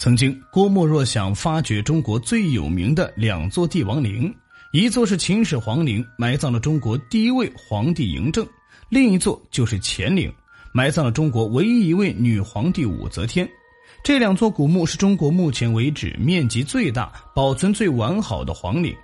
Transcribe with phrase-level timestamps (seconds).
[0.00, 4.34] 曾经，郭沫若想发掘中国最有名的两座帝王陵，
[4.72, 8.42] 一座是秦始皇陵，埋葬了中国第一位皇帝嬴政；
[8.88, 10.32] 另一座就是乾陵，
[10.72, 13.46] 埋葬了中国唯一一位女皇帝武则天。
[14.02, 18.96] 这两座古墓是中国目前为止面积最大、保存最完好的皇陵。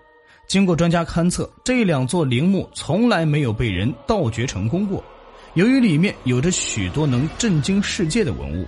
[0.48, 5.04] 经过专家勘测，这两座陵墓从来没有被人盗掘成功过。
[5.52, 8.66] 由于里面有着许多能震惊世界的文物。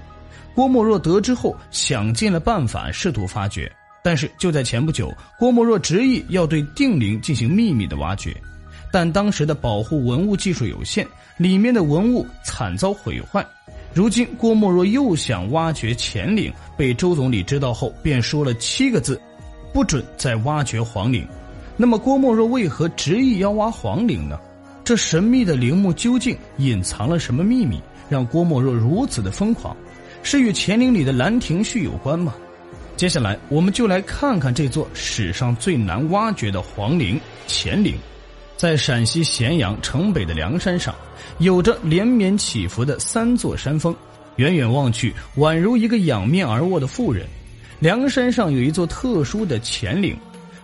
[0.54, 3.70] 郭沫若得知后，想尽了办法试图发掘，
[4.02, 8.34] 但是就在前不久，郭沫若执意要对定陵进行秘密的挖掘，
[8.92, 11.06] 但当时的保护文物技术有限，
[11.36, 13.46] 里面的文物惨遭毁坏。
[13.94, 19.20] 如今郭沫若又想挖掘乾陵，被周总理知道后，便说了七个字：
[19.72, 21.26] 不准再挖掘皇陵。
[21.76, 24.38] 那么郭沫若为何执意要挖皇陵呢？
[24.84, 29.76] 这神秘的陵墓究竟隐藏了什么秘密，让郭沫若如此的疯狂？
[30.22, 32.34] 是与乾陵里的兰亭序有关吗？
[32.96, 37.94] 接下来，我们就来看看这座史上最难挖掘的皇陵——乾陵。
[38.56, 40.92] 在陕西咸阳城北的梁山上，
[41.38, 43.94] 有着连绵起伏的三座山峰，
[44.34, 47.24] 远远望去，宛如一个仰面而卧的妇人。
[47.78, 50.16] 梁山上有一座特殊的乾陵，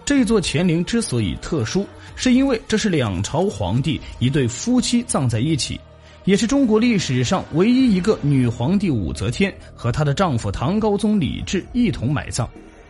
[0.04, 1.86] 这座乾陵之所以特殊，
[2.16, 5.80] 是因为这是两朝皇帝一对夫妻葬在一起。
[6.24, 12.48] 也是中国历史上唯一一个女皇帝武则天和她的丈夫唐高宗李治一同埋葬。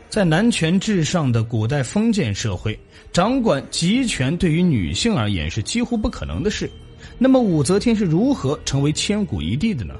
[0.08, 2.78] 在男权至上的古代封建社会，
[3.12, 6.70] 掌管集权对于女性而言是几乎不可能的事。
[7.18, 9.94] 那么武则天是如何成为千古一帝的呢？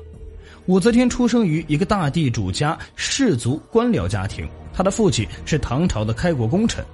[0.67, 6.85] 武则天出生于一个大地主家氏族官僚家庭，她的父亲是唐朝的开国功臣。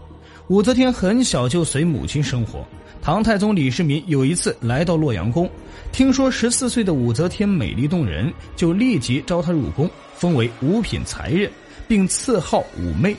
[0.51, 2.67] 武则天很小就随母亲生活。
[3.01, 5.49] 唐太宗李世民有一次来到洛阳宫，
[5.93, 11.49] 听说十四岁的武则天美丽动人，就立即招她入宫，封为五品才人，
[11.87, 13.15] 并赐号武媚。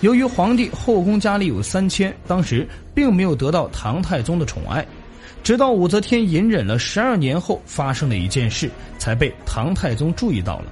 [0.00, 4.86] 由于皇帝后宫佳丽有三千，当时并没有得到唐太宗的宠爱，
[5.42, 10.66] 直到武则天隐忍了十二年后，发生了一件事，才被唐太宗注意到了。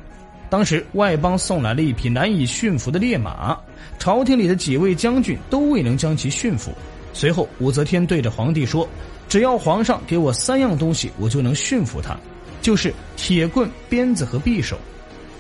[0.51, 3.59] 当时外邦送来了一匹难以驯服的烈马，
[3.99, 6.73] 朝廷里的几位将军都未能将其驯服。
[7.13, 8.89] 随后，武则天对着皇帝说
[9.29, 12.17] ：“只要皇上给我三样东西，我就能驯服他，
[12.63, 14.79] 就是铁棍、鞭子和匕首。”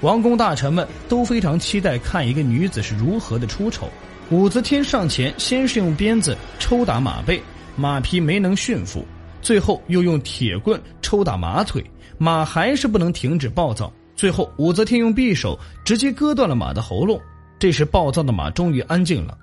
[0.02, 3.88] 王公大臣们都非常期待看一个女子是如何的出丑。
[4.30, 7.42] 武则天上前，先是用鞭子抽打马背，
[7.76, 9.00] 马匹没能驯服；
[9.40, 11.82] 最后又用铁棍抽打马腿，
[12.18, 13.92] 马还是不能停止暴躁。
[14.18, 17.22] 最后，武则天用匕首直接割断了马的喉咙。
[17.56, 19.38] 这时，暴躁的马终于安静了。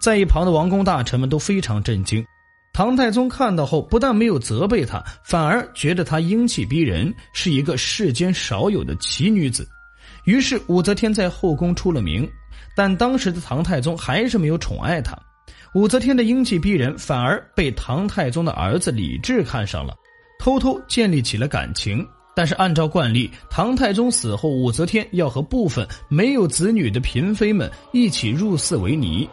[0.00, 2.24] 在一旁的王公大臣们都非常震惊，
[2.72, 9.66] 唐太宗看到后不但没有责备他，反而觉得她英气逼人，是一个世间少有的奇女子。
[10.26, 12.30] 于是武则天在后宫出了名，
[12.76, 15.12] 但当时的唐太宗还是没有宠爱她。
[15.74, 19.92] 武则天的英气逼人，反而被唐太宗的儿子李治看上了，
[20.38, 22.06] 偷偷建立起了感情。
[22.40, 29.28] 但是按照惯例，唐太宗死后，武则天要和部分没有子女的嫔妃们一起入寺为尼。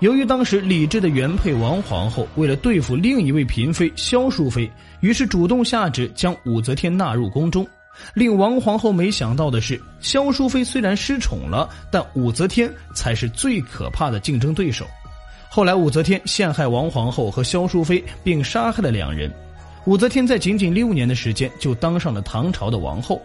[0.00, 4.70] 由于当时李治的原配王皇后为了对付另一位嫔妃萧淑妃，
[5.00, 7.66] 于是主动下旨将武则天纳入宫中。
[8.12, 14.86] 令王皇后没想到的是，萧淑妃虽然失宠了，但武则天才是最可怕的竞争对手。
[15.48, 19.32] 后来，武则天陷害王皇后和萧淑妃，并杀害了两人。
[19.84, 23.20] 武则天在仅仅六年的时间就当上了唐朝的王后，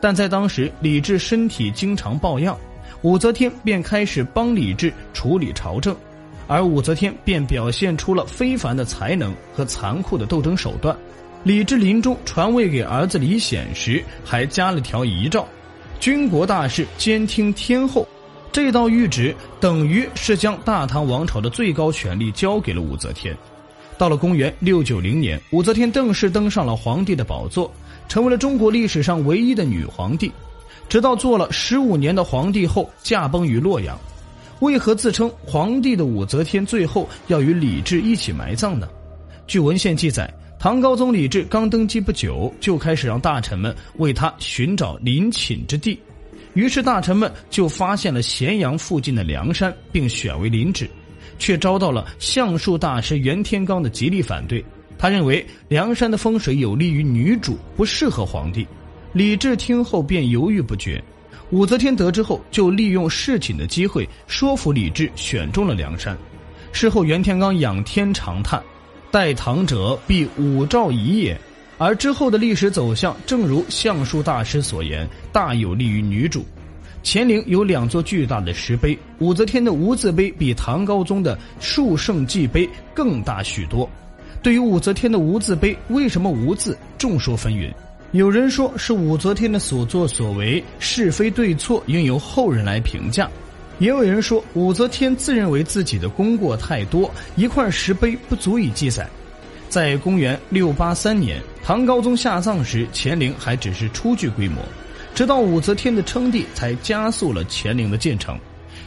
[0.00, 2.58] 但在当时李治身体经常抱恙，
[3.02, 5.96] 武则天便开始帮李治处理朝政。
[6.48, 10.96] 而武则天便表现出了非凡的才能和残酷的斗争手段。
[11.44, 15.46] 李治临终传位给儿子李显时，还加了条遗诏
[16.00, 18.04] ：“军国大事，兼听天后。”
[18.50, 23.32] 这道谕旨等于是将大唐王朝的最高权力交给了武则天。
[24.00, 27.70] 到了公元六九零年，武则天正式登上了皇帝的宝座，
[28.08, 30.32] 成为了中国历史上唯一的女皇帝。
[30.88, 34.00] 直到做了十五年的皇帝后，驾崩于洛阳。
[34.60, 38.88] 为何自称皇帝的武则天最后要与李治一起埋葬呢？
[39.46, 46.00] 据文献记载，唐高宗李治刚登基不久，就开始让大臣们为他寻找陵寝之地，
[46.54, 50.88] 于是大臣们就发现了咸阳附近的梁山，并选为陵址，
[51.40, 54.64] 却遭到了相术大师袁天罡的极力反对。
[54.96, 58.64] 他认为梁山的风水有利于女主，不适合皇帝。
[59.12, 61.02] 李治听后便犹豫不决。
[61.50, 66.16] 武则天得知后，就利用侍寝的机会说服李治选中了梁山。
[66.70, 68.62] 事后，袁天罡仰天长叹
[69.10, 71.36] ：“待唐者，必武曌夷也。”
[71.76, 76.44] 而之后的历史走向，正如相术大师所言，大有利于女主。
[77.02, 83.88] 乾陵有两座巨大的石碑，武则天的无字碑比唐高宗的树圣纪碑更大许多。
[84.42, 87.72] 对于武则天的无字碑为什么无字，众说纷纭。
[88.12, 93.30] 有人说是武则天的所作所为是非对错应由后人来评价，
[93.78, 99.08] 也有人说武则天自认为自己的功过太多，一块石碑不足以记载。
[99.68, 104.60] 在公元六八三年，唐高宗下葬时，乾陵还只是初具规模。
[105.14, 108.38] 直到武则天的称帝，才加速了乾陵的建成。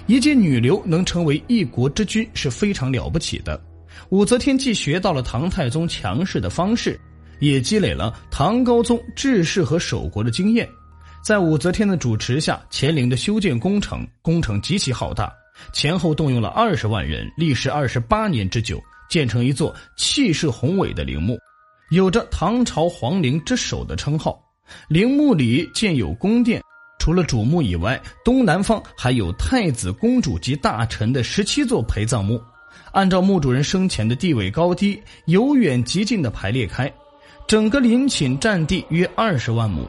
[0.07, 3.59] 一介女流能成为一国之君是非常了不起的。
[4.09, 6.99] 武则天既学到了唐太宗强势的方式，
[7.39, 10.67] 也积累了唐高宗治世和守国的经验。
[11.23, 15.31] 在武则天的主持下，乾陵的修建工程工程极其浩大，
[15.71, 21.37] 前后动用了二十万人，历时二十八年之久，建成一座气势宏伟的陵墓，
[21.91, 24.42] 有着“唐朝皇陵之首”的称号。
[24.88, 26.62] 陵墓里建有宫殿，
[27.00, 32.42] 除了主墓以外，东南方还有太子、公主及大臣的十七座陪葬墓，
[32.92, 36.92] 按照墓主人生前的地位高低，由远及近的排列开。
[37.45, 39.86] 整个陵寝占地约二十万亩，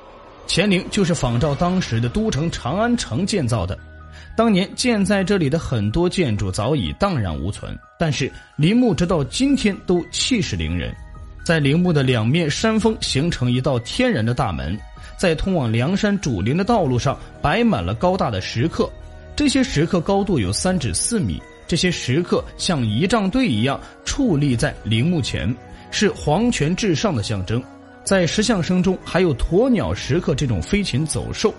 [0.49, 3.79] 乾陵就是仿照当时的都城长安城建造的。
[4.37, 10.93] 当年建在这里的很多建筑早已荡然无存，但是陵墓直到今天都气势凌人。
[11.44, 14.76] 在陵墓的两面山峰形成一道天然的大门，
[15.19, 18.91] 在通往梁山主陵的道路上摆满了高大的石刻，
[19.37, 25.55] 这些石刻高度有三至四米，这些石刻像仪仗队一样矗立在陵墓前，
[25.91, 27.62] 是皇权至上的象征。
[28.05, 31.52] 在石像生中还有鸵鸟石刻这种飞禽走兽，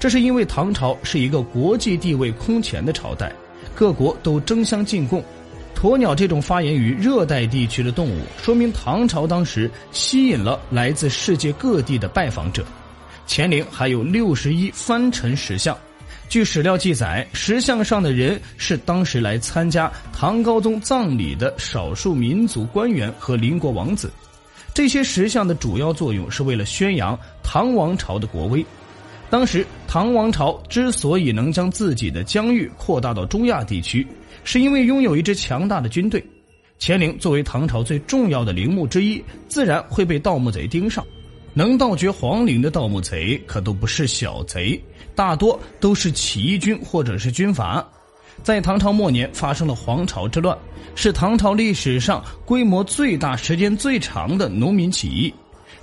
[0.00, 3.32] 这是因为唐朝是一个国际地位空前的朝代，
[3.72, 5.22] 各国都争相进贡。
[5.78, 12.66] 鸵鸟这种发源于热带地区的动物，说明唐朝当时吸引了来自世界各地的拜访者。
[13.28, 15.78] 乾陵还有六十一翻陈石像，
[16.28, 24.10] 据史料记载，石像上的人是当时来参加唐高宗葬礼的少数民族官员和邻国王子。
[24.74, 28.66] 这些石像的主要作用是为了宣扬唐王朝的国威。
[29.30, 34.04] 当时唐王朝之所以能将自己的疆域扩大到中亚地区。
[34.50, 36.24] 是因为拥有一支强大的军队，
[36.80, 41.04] 乾陵作为唐朝最重要的陵墓之一，自然会被盗墓贼盯上。
[41.52, 44.82] 能盗掘皇陵的盗墓贼可都不是小贼，
[45.14, 47.86] 大多都是起义军或者是军阀。
[48.42, 50.56] 在唐朝末年发生了黄巢之乱，
[50.94, 55.30] 是唐朝历史上规模最大、时间最长的农民起义。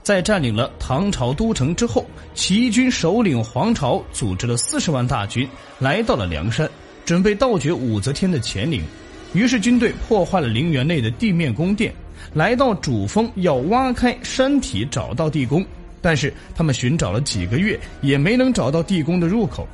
[0.01, 2.03] 在占领了唐朝都城之后，
[2.33, 5.47] 起义军首领黄巢组织了四十万大军
[5.77, 6.67] 来到了梁山。
[7.05, 8.81] 准备盗掘武则天的乾陵，
[9.33, 11.93] 于是军队破坏了陵园内的地面宫殿，
[12.33, 15.63] 来到主峰要挖开山体找到地宫，
[16.01, 19.67] 但是他们寻找了几个月也没能找到地宫的入口。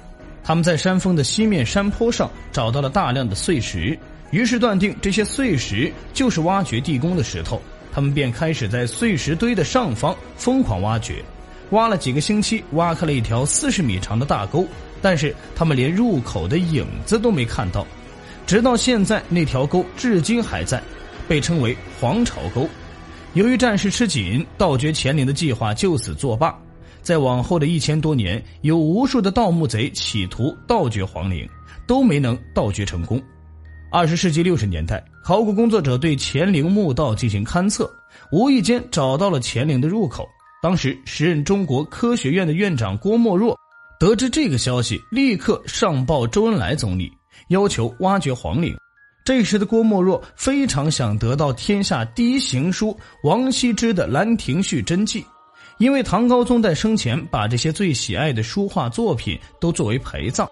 [0.44, 3.98] 他们在山峰的西面山坡上找到了大量的碎石，
[4.32, 7.62] 于是断定这些碎石就是挖掘地宫的石头。
[7.94, 11.24] 他们便开始在碎石堆的上方疯狂挖掘，
[11.70, 14.68] 挖了几个星期，挖开了一条四十米长的大沟。
[15.02, 17.86] 但是他们连入口的影子都没看到，
[18.46, 20.82] 直到现在那条沟至今还在，
[21.28, 22.68] 被称为黄巢沟。
[23.34, 26.56] 由于战事吃紧，盗掘乾陵的计划就此作罢。
[27.02, 31.50] 在往后的一千多年，有无数的盗墓贼企图盗掘皇陵，
[31.88, 33.20] 都没能盗掘成功。
[33.92, 37.92] 二十世纪六十年代，考古工作者对乾陵墓道进行勘测，
[38.32, 40.28] 无意间找到了乾陵的入口。
[40.62, 43.58] 当时时任中国科学院的院长郭沫若。
[44.02, 47.14] 得知这个消息，立刻上报周恩来总理，
[47.50, 48.76] 要求挖掘皇陵。
[49.24, 55.24] 这时的郭沫若非常想得到天下第一行书王羲之的《兰亭序》真迹，
[55.78, 60.50] 因为唐高宗在生前把这些最喜爱的书画作品都作为陪葬。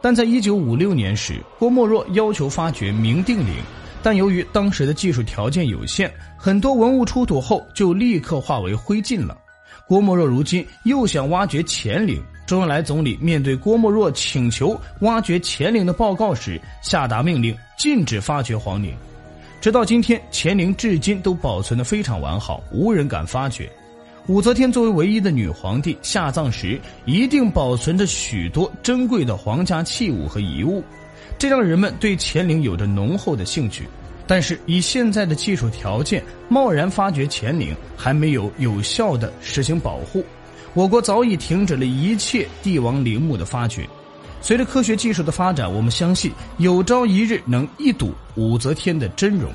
[0.00, 3.56] 但在一九五六年时，郭沫若要求发掘明定陵，
[4.00, 9.36] 但由于当时的技术条件有限，很多文物出土后就立刻化为灰烬了。
[9.88, 12.22] 郭沫若如今又想挖掘乾陵。
[12.52, 18.94] 周恩来总理面对郭沫若请求挖掘乾陵的报告时，下达命令禁止发掘皇陵。
[19.58, 23.72] 直到今天，乾陵至今都保存的非常完好，无人敢发掘。
[24.26, 30.84] 武则天作为唯一的女皇帝，下葬时一定保存着许多珍贵的皇家器物和遗物，
[31.38, 33.84] 这让人们对乾陵有着浓厚的兴趣。
[34.26, 40.22] 但是，以现在的技术条件，贸然发掘乾陵还没有有效的实行保护。
[40.74, 43.88] 我国早已停止了一切帝王陵墓的发掘。
[44.40, 49.52] 随着科学技术的发展，我们相信有朝一日能一睹武则天的真容。